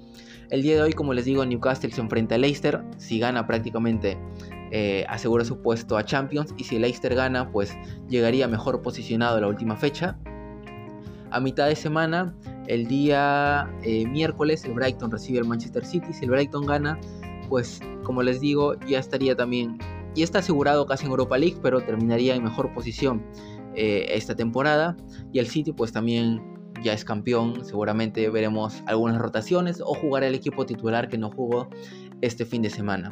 [0.49, 2.81] El día de hoy, como les digo, Newcastle se enfrenta a Leicester.
[2.97, 4.17] Si gana prácticamente
[4.71, 6.53] eh, asegura su puesto a Champions.
[6.57, 10.17] Y si Leicester gana, pues llegaría mejor posicionado a la última fecha.
[11.29, 12.35] A mitad de semana
[12.69, 16.13] el día eh, miércoles el Brighton recibe al Manchester City.
[16.13, 16.99] Si el Brighton gana,
[17.49, 19.79] pues como les digo, ya estaría también,
[20.15, 23.25] ya está asegurado casi en Europa League, pero terminaría en mejor posición
[23.75, 24.95] eh, esta temporada.
[25.33, 26.41] Y el City pues también
[26.83, 31.67] ya es campeón, seguramente veremos algunas rotaciones o jugará el equipo titular que no jugó
[32.21, 33.09] este fin de semana.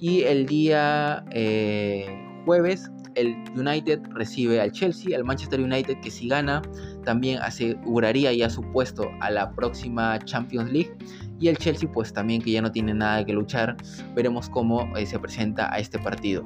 [0.00, 2.06] Y el día eh,
[2.44, 6.62] jueves el United recibe al Chelsea, al Manchester United que si gana
[7.04, 10.96] también aseguraría ya su puesto a la próxima Champions League
[11.40, 13.76] y el Chelsea pues también que ya no tiene nada que luchar,
[14.14, 16.44] veremos cómo eh, se presenta a este partido.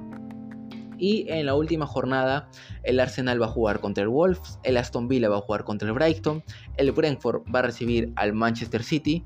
[0.99, 2.51] Y en la última jornada,
[2.83, 5.89] el Arsenal va a jugar contra el Wolves, el Aston Villa va a jugar contra
[5.89, 6.45] el Brighton,
[6.77, 9.25] el Brentford va a recibir al Manchester City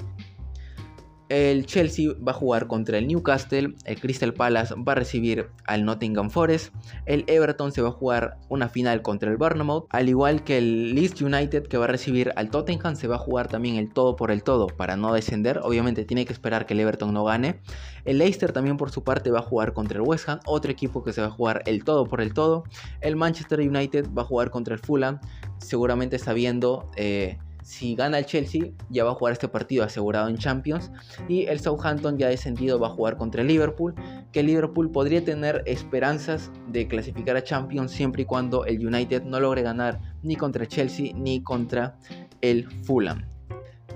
[1.29, 5.85] el Chelsea va a jugar contra el Newcastle, el Crystal Palace va a recibir al
[5.85, 6.75] Nottingham Forest,
[7.07, 10.95] el Everton se va a jugar una final contra el Bournemouth, al igual que el
[10.95, 14.17] Leeds United que va a recibir al Tottenham se va a jugar también el todo
[14.17, 17.61] por el todo para no descender, obviamente tiene que esperar que el Everton no gane.
[18.05, 21.03] El Leicester también por su parte va a jugar contra el West Ham, otro equipo
[21.03, 22.65] que se va a jugar el todo por el todo.
[23.01, 25.21] El Manchester United va a jugar contra el Fulham,
[25.59, 26.91] seguramente sabiendo...
[26.97, 30.93] Eh, si gana el Chelsea, ya va a jugar este partido asegurado en Champions.
[31.29, 33.95] Y el Southampton ya descendido va a jugar contra el Liverpool.
[34.33, 39.23] Que el Liverpool podría tener esperanzas de clasificar a Champions siempre y cuando el United
[39.23, 41.97] no logre ganar ni contra el Chelsea ni contra
[42.43, 43.25] el Fulham.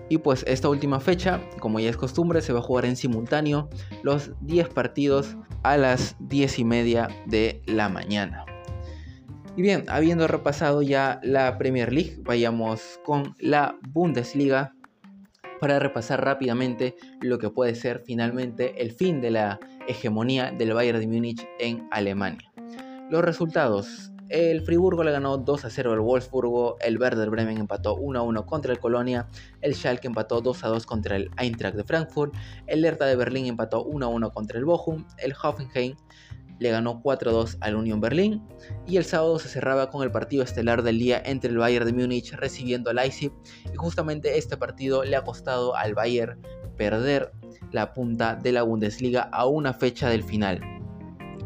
[0.08, 3.68] Y pues esta última fecha, como ya es costumbre, se va a jugar en simultáneo
[4.02, 8.47] los 10 partidos a las 10 y media de la mañana.
[9.58, 14.72] Y bien, habiendo repasado ya la Premier League, vayamos con la Bundesliga
[15.60, 21.00] para repasar rápidamente lo que puede ser finalmente el fin de la hegemonía del Bayern
[21.00, 22.52] de Múnich en Alemania.
[23.10, 24.12] Los resultados.
[24.28, 28.22] El Friburgo le ganó 2 a 0 al Wolfsburgo, el Werder Bremen empató 1 a
[28.22, 29.26] 1 contra el Colonia,
[29.62, 32.32] el Schalke empató 2 a 2 contra el Eintracht de Frankfurt,
[32.66, 35.96] el Hertha de Berlín empató 1 a 1 contra el Bochum, el Hoffenheim
[36.58, 38.42] le ganó 4-2 al Union Berlin
[38.86, 41.92] y el sábado se cerraba con el partido estelar del día entre el Bayern de
[41.92, 43.32] Múnich recibiendo al Leipzig
[43.72, 46.40] y justamente este partido le ha costado al Bayern
[46.76, 47.32] perder
[47.72, 50.60] la punta de la Bundesliga a una fecha del final.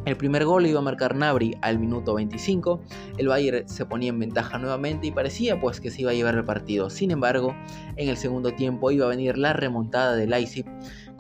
[0.05, 2.81] El primer gol iba a marcar Nabri al minuto 25,
[3.18, 6.35] el Bayern se ponía en ventaja nuevamente y parecía pues que se iba a llevar
[6.35, 6.90] el partido.
[6.90, 7.55] Sin embargo,
[7.96, 10.66] en el segundo tiempo iba a venir la remontada de Leipzig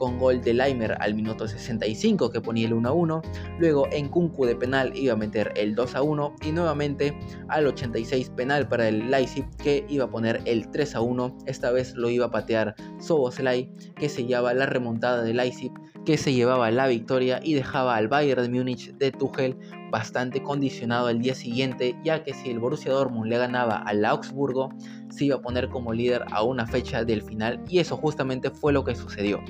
[0.02, 3.22] con gol de Leimer al minuto 65 que ponía el 1 a 1.
[3.60, 7.68] Luego en Kunku de penal iba a meter el 2 a 1 y nuevamente al
[7.68, 11.38] 86 penal para el Leipzig que iba a poner el 3 a 1.
[11.46, 15.70] Esta vez lo iba a patear Soboslai que sellaba la remontada de Leipzig
[16.04, 19.56] que se llevaba la victoria y dejaba al Bayern de Múnich de Tuchel
[19.92, 24.70] bastante condicionado al día siguiente, ya que si el Borussia Dortmund le ganaba al Augsburgo,
[25.10, 28.72] se iba a poner como líder a una fecha del final y eso justamente fue
[28.72, 29.40] lo que sucedió.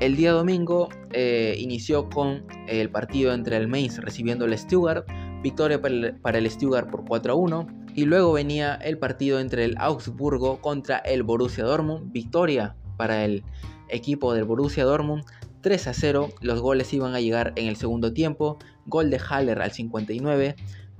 [0.00, 5.04] El día domingo eh, inició con el partido entre el Mainz recibiendo el Stuttgart,
[5.42, 9.74] victoria para el, Stuttgart por 4 a 1, y luego venía el partido entre el
[9.76, 13.42] Augsburgo contra el Borussia Dortmund, victoria para el
[13.88, 15.24] equipo del Borussia Dortmund
[15.62, 19.60] 3 a 0, los goles iban a llegar en el segundo tiempo, gol de Haller
[19.60, 20.54] al 59,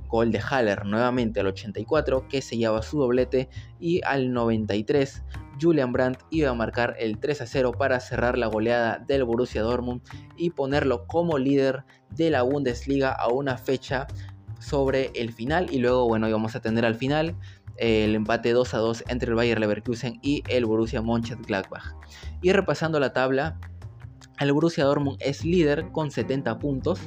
[0.08, 5.22] gol de Haller nuevamente al 84 que sellaba su doblete y al 93
[5.60, 9.62] Julian Brandt iba a marcar el 3 a 0 para cerrar la goleada del Borussia
[9.62, 10.02] Dortmund
[10.36, 14.06] y ponerlo como líder de la Bundesliga a una fecha
[14.60, 17.36] sobre el final y luego bueno íbamos a tener al final
[17.78, 21.94] el empate 2 a 2 entre el Bayer Leverkusen y el Borussia Mönchengladbach.
[22.42, 23.58] Y repasando la tabla,
[24.40, 27.00] el Borussia Dortmund es líder con 70 puntos.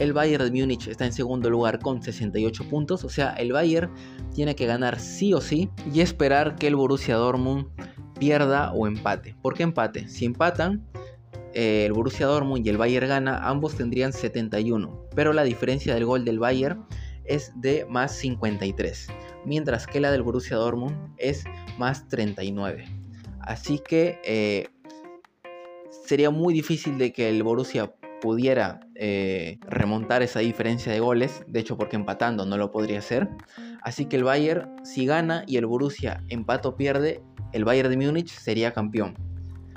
[0.00, 3.04] El Bayern de Múnich está en segundo lugar con 68 puntos.
[3.04, 3.92] O sea, el Bayern
[4.34, 7.66] tiene que ganar sí o sí y esperar que el Borussia Dortmund
[8.18, 9.36] pierda o empate.
[9.42, 10.08] ¿Por qué empate?
[10.08, 10.86] Si empatan,
[11.52, 15.08] eh, el Borussia Dortmund y el Bayern gana, ambos tendrían 71.
[15.14, 16.82] Pero la diferencia del gol del Bayern
[17.26, 19.06] es de más 53.
[19.44, 21.44] Mientras que la del Borussia Dortmund es
[21.76, 22.86] más 39.
[23.40, 24.68] Así que eh,
[26.06, 31.60] sería muy difícil de que el Borussia pudiera eh, remontar esa diferencia de goles, de
[31.60, 33.28] hecho porque empatando no lo podría hacer.
[33.82, 38.30] Así que el Bayern, si gana y el Borussia empato pierde, el Bayern de Múnich
[38.30, 39.14] sería campeón.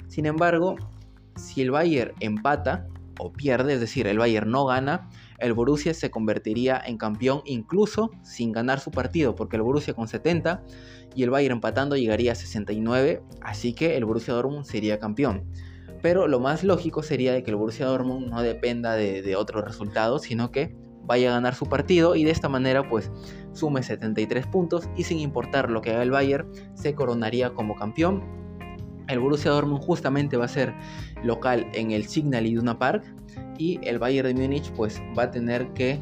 [0.08, 0.76] Sin embargo,
[1.36, 2.88] si el Bayern empata
[3.20, 8.12] o pierde, es decir, el Bayern no gana, el Borussia se convertiría en campeón incluso
[8.22, 10.64] sin ganar su partido, porque el Borussia con 70
[11.16, 15.44] y el Bayern empatando llegaría a 69, así que el Borussia Dortmund sería campeón.
[16.04, 20.24] Pero lo más lógico sería de que el Borussia Dortmund no dependa de, otros resultados,
[20.24, 23.10] sino que vaya a ganar su partido y de esta manera pues
[23.54, 28.22] sume 73 puntos y sin importar lo que haga el Bayern se coronaría como campeón.
[29.08, 30.74] El Borussia Dortmund justamente va a ser
[31.24, 33.06] local en el Signal Iduna Park
[33.58, 36.02] y el Bayern de Múnich pues va a tener que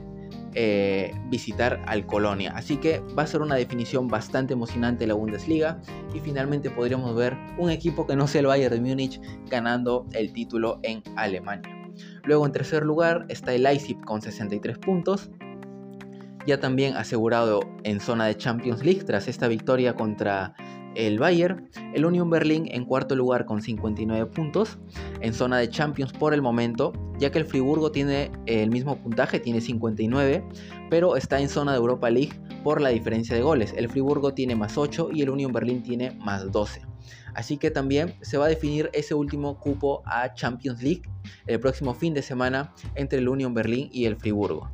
[0.53, 2.51] eh, visitar al Colonia.
[2.55, 5.79] Así que va a ser una definición bastante emocionante la Bundesliga
[6.13, 10.33] y finalmente podríamos ver un equipo que no sea el Bayern de Múnich ganando el
[10.33, 11.77] título en Alemania.
[12.23, 15.31] Luego en tercer lugar está el Leipzig con 63 puntos,
[16.45, 20.55] ya también asegurado en zona de Champions League tras esta victoria contra
[20.95, 24.77] el Bayern, el Union Berlin en cuarto lugar con 59 puntos,
[25.21, 29.39] en zona de Champions por el momento, ya que el Friburgo tiene el mismo puntaje,
[29.39, 30.43] tiene 59,
[30.89, 33.73] pero está en zona de Europa League por la diferencia de goles.
[33.75, 36.81] El Friburgo tiene más 8 y el Union Berlin tiene más 12.
[37.33, 41.03] Así que también se va a definir ese último cupo a Champions League
[41.47, 44.69] el próximo fin de semana entre el Union Berlin y el Friburgo.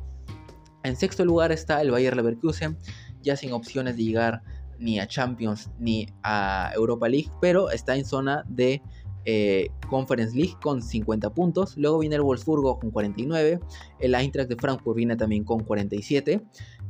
[0.82, 2.76] En sexto lugar está el Bayer Leverkusen,
[3.22, 4.42] ya sin opciones de llegar
[4.78, 8.82] ni a Champions ni a Europa League, pero está en zona de
[9.24, 11.76] eh, Conference League con 50 puntos.
[11.76, 13.60] Luego viene el Wolfsburgo con 49.
[14.00, 16.42] El Eintracht de Frankfurt viene también con 47.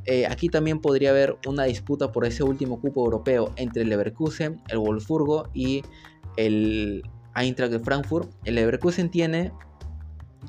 [0.05, 4.63] Eh, aquí también podría haber una disputa por ese último cupo europeo entre el Leverkusen,
[4.69, 5.83] el Wolfsburgo y
[6.37, 7.03] el
[7.35, 8.31] Eintracht de Frankfurt.
[8.45, 9.53] El Leverkusen tiene,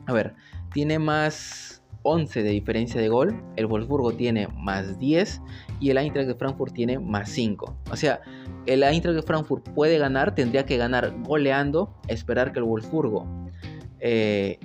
[0.05, 0.35] a ver,
[0.71, 5.41] tiene más 11 de diferencia de gol, el Wolfsburgo tiene más 10
[5.79, 7.75] y el Eintracht de Frankfurt tiene más 5.
[7.91, 8.21] O sea,
[8.65, 13.27] el Eintracht de Frankfurt puede ganar, tendría que ganar goleando, esperar que el Wolfsburgo
[13.99, 14.59] eh,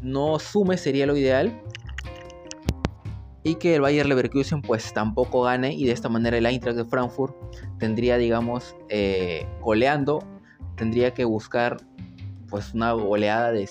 [0.00, 1.60] no sume sería lo ideal.
[3.46, 6.84] Y que el Bayer Leverkusen pues tampoco gane y de esta manera el Eintracht de
[6.86, 7.34] Frankfurt
[7.78, 10.20] tendría digamos eh, goleando,
[10.76, 11.76] tendría que buscar
[12.48, 13.66] pues una goleada de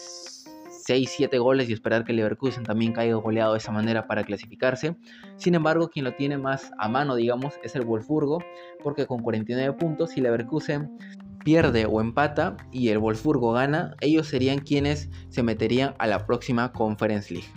[0.86, 4.96] 6-7 goles y esperar que Leverkusen también caiga goleado de esa manera para clasificarse.
[5.38, 8.43] Sin embargo, quien lo tiene más a mano, digamos, es el Wolfsburgo,
[8.84, 10.98] porque con 49 puntos, si Leverkusen
[11.43, 16.72] pierde o empata y el Wolfsburgo gana, ellos serían quienes se meterían a la próxima
[16.72, 17.50] Conference League.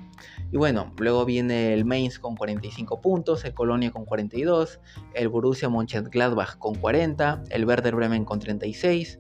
[0.52, 4.80] Y bueno, luego viene el Mainz con 45 puntos, el Colonia con 42,
[5.14, 9.18] el Borussia Mönchengladbach con 40, el Werder Bremen con 36,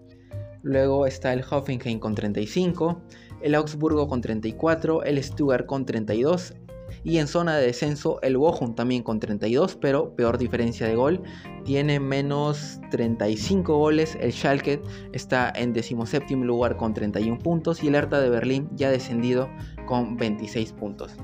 [0.62, 3.02] luego está el Hoffenheim con 35,
[3.46, 6.54] el Augsburgo con 34, el Stuttgart con 32
[7.04, 11.22] y en zona de descenso el Bochum también con 32, pero peor diferencia de gol,
[11.64, 14.82] tiene menos 35 goles, el Schalke
[15.12, 19.48] está en 17 lugar con 31 puntos y el Hertha de Berlín ya descendido
[19.86, 21.16] con 26 puntos.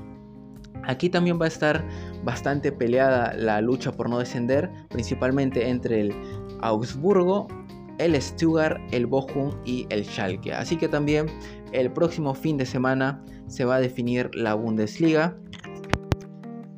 [0.85, 1.85] Aquí también va a estar
[2.23, 6.15] bastante peleada la lucha por no descender, principalmente entre el
[6.61, 7.49] Augsburgo,
[7.97, 10.53] el Stuttgart, el Bochum y el Schalke.
[10.53, 11.27] Así que también
[11.71, 15.37] el próximo fin de semana se va a definir la Bundesliga.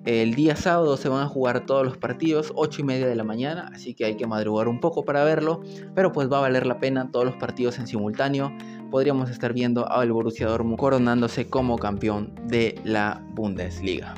[0.06, 3.24] El día sábado se van a jugar todos los partidos, 8 y media de la
[3.24, 5.62] mañana, así que hay que madrugar un poco para verlo,
[5.96, 8.56] pero pues va a valer la pena todos los partidos en simultáneo.
[8.92, 14.14] Podríamos estar viendo al Borussia Dortmund coronándose como campeón de la Bundesliga.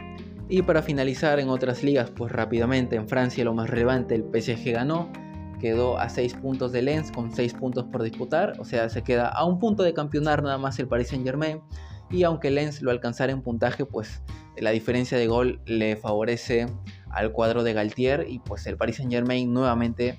[0.50, 4.74] Y para finalizar en otras ligas, pues rápidamente en Francia lo más relevante, el PSG
[4.74, 5.10] ganó,
[5.60, 9.28] quedó a 6 puntos de Lens con 6 puntos por disputar, o sea, se queda
[9.28, 11.62] a un punto de campeonar nada más el Paris Saint Germain.
[12.10, 14.22] Y aunque Lens lo alcanzara en puntaje, pues
[14.58, 16.68] la diferencia de gol le favorece
[17.10, 20.18] al cuadro de Galtier y pues el Paris Saint Germain nuevamente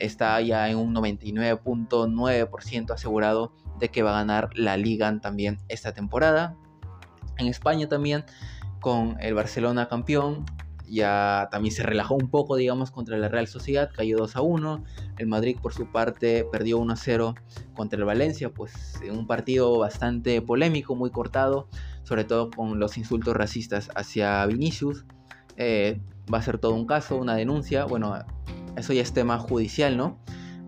[0.00, 5.92] está ya en un 99.9% asegurado de que va a ganar la liga también esta
[5.92, 6.56] temporada.
[7.38, 8.24] En España también
[8.80, 10.44] con el Barcelona campeón,
[10.90, 14.84] ya también se relajó un poco, digamos, contra la Real Sociedad, cayó 2 a 1.
[15.18, 17.34] El Madrid, por su parte, perdió 1 a 0
[17.74, 21.68] contra el Valencia, pues en un partido bastante polémico, muy cortado,
[22.02, 25.04] sobre todo con los insultos racistas hacia Vinicius.
[25.56, 26.00] Eh,
[26.32, 28.14] va a ser todo un caso, una denuncia, bueno,
[28.76, 30.18] eso ya es tema judicial, ¿no?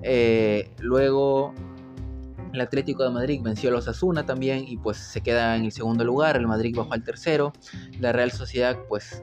[0.03, 1.55] Eh, luego
[2.53, 5.73] el Atlético de Madrid venció a los Asuna también y pues se queda en el
[5.73, 6.37] segundo lugar.
[6.37, 7.53] El Madrid bajó al tercero.
[7.99, 9.23] La Real Sociedad pues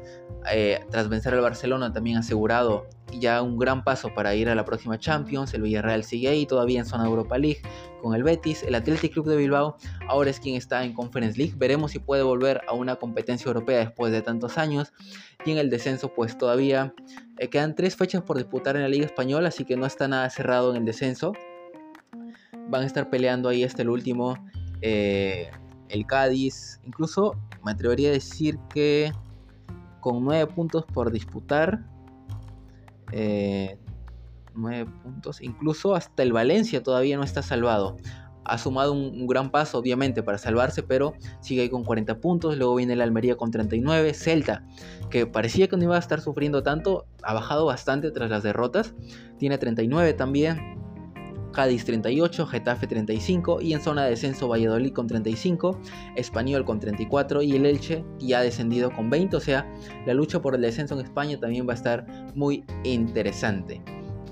[0.51, 2.87] eh, tras vencer al Barcelona también asegurado
[3.19, 5.53] ya un gran paso para ir a la próxima Champions.
[5.53, 7.61] El Villarreal sigue ahí todavía en zona Europa League
[8.01, 8.63] con el Betis.
[8.63, 11.53] El Athletic Club de Bilbao ahora es quien está en Conference League.
[11.57, 14.93] Veremos si puede volver a una competencia europea después de tantos años.
[15.45, 16.93] Y en el descenso pues todavía
[17.37, 20.29] eh, quedan tres fechas por disputar en la Liga Española, así que no está nada
[20.29, 21.33] cerrado en el descenso
[22.67, 24.35] van a estar peleando ahí hasta el último.
[24.81, 25.49] Eh,
[25.89, 29.11] el Cádiz, incluso me atrevería a decir que
[29.99, 31.85] con 9 puntos por disputar.
[33.11, 33.77] Eh,
[34.55, 35.41] 9 puntos.
[35.41, 37.97] Incluso hasta el Valencia todavía no está salvado.
[38.45, 42.57] Ha sumado un, gran paso, obviamente, para salvarse, pero sigue ahí con 40 puntos.
[42.57, 44.13] Luego viene el Almería con 39.
[44.15, 44.65] Celta,
[45.11, 48.95] que parecía que no iba a estar sufriendo tanto, ha bajado bastante tras las derrotas.
[49.37, 50.78] Tiene 39 también.
[51.51, 55.79] Cádiz 38, Getafe 35 y en zona de descenso Valladolid con 35,
[56.15, 59.71] Español con 34 y el Elche ya descendido con 20, o sea,
[60.05, 63.81] la lucha por el descenso en España también va a estar muy interesante.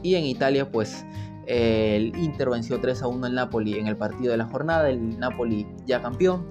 [0.04, 1.06] Y en Italia pues
[1.48, 5.18] el Inter venció 3 a 1 al Napoli en el partido de la jornada, el
[5.18, 6.46] Napoli ya campeón.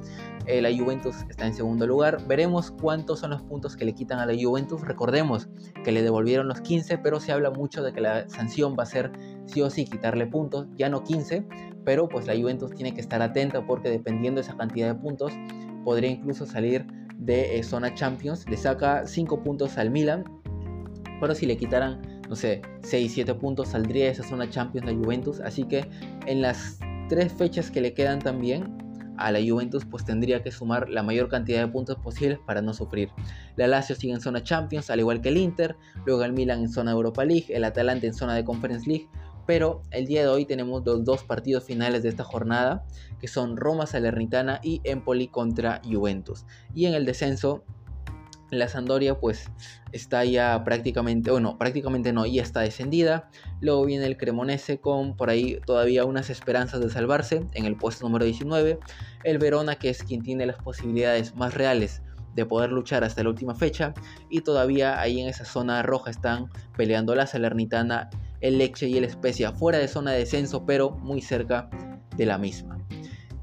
[0.46, 2.24] Eh, la Juventus está en segundo lugar.
[2.28, 4.80] Veremos cuántos son los puntos que le quitan a la Juventus.
[4.82, 5.48] Recordemos
[5.84, 8.86] que le devolvieron los 15, pero se habla mucho de que la sanción va a
[8.86, 9.10] ser
[9.46, 11.46] sí o sí quitarle puntos, ya no 15,
[11.84, 15.32] pero pues la Juventus tiene que estar atenta porque dependiendo de esa cantidad de puntos
[15.84, 16.86] podría incluso salir
[17.18, 18.48] de eh, zona Champions.
[18.48, 20.24] Le saca 5 puntos al Milan,
[21.20, 24.94] pero si le quitaran, no sé, 6, 7 puntos saldría de esa zona Champions la
[24.94, 25.40] Juventus.
[25.40, 25.88] Así que
[26.26, 26.78] en las
[27.08, 28.85] tres fechas que le quedan también
[29.18, 32.74] a la Juventus pues tendría que sumar la mayor cantidad de puntos posibles para no
[32.74, 33.10] sufrir.
[33.56, 36.68] La Lazio sigue en zona Champions, al igual que el Inter, luego el Milan en
[36.68, 39.08] zona Europa League, el Atalanta en zona de Conference League,
[39.46, 42.84] pero el día de hoy tenemos los dos partidos finales de esta jornada,
[43.20, 46.44] que son Roma Salernitana y Empoli contra Juventus.
[46.74, 47.64] Y en el descenso
[48.50, 49.50] la Sandoria pues
[49.92, 53.28] está ya prácticamente, o no, prácticamente no, ya está descendida.
[53.60, 58.06] Luego viene el Cremonese con por ahí todavía unas esperanzas de salvarse en el puesto
[58.06, 58.78] número 19.
[59.24, 62.02] El Verona que es quien tiene las posibilidades más reales
[62.34, 63.94] de poder luchar hasta la última fecha.
[64.28, 69.04] Y todavía ahí en esa zona roja están peleando la Salernitana, el Leche y el
[69.04, 71.68] Especia, fuera de zona de descenso, pero muy cerca
[72.16, 72.78] de la misma.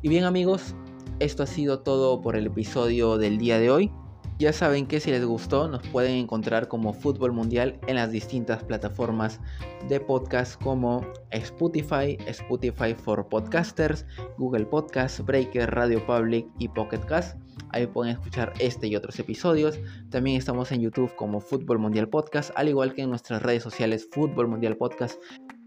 [0.02, 0.76] Y bien amigos,
[1.20, 3.92] esto ha sido todo por el episodio del día de hoy.
[4.40, 8.64] Ya saben que si les gustó nos pueden encontrar como Fútbol Mundial en las distintas
[8.64, 9.40] plataformas
[9.88, 14.06] de podcast como Spotify, Spotify for Podcasters,
[14.38, 17.38] Google Podcast, Breaker, Radio Public y Pocket Cast.
[17.70, 19.80] Ahí pueden escuchar este y otros episodios.
[20.10, 24.08] También estamos en YouTube como Fútbol Mundial Podcast, al igual que en nuestras redes sociales
[24.12, 25.20] Fútbol Mundial Podcast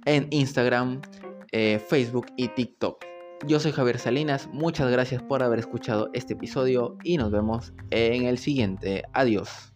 [0.07, 1.01] en Instagram,
[1.53, 3.16] eh, Facebook y TikTok.
[3.45, 8.25] Yo soy Javier Salinas, muchas gracias por haber escuchado este episodio y nos vemos en
[8.25, 9.05] el siguiente.
[9.13, 9.73] Adiós.